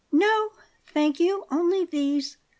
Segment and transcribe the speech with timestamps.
[0.11, 0.49] "No,
[0.87, 2.37] thank you; only these.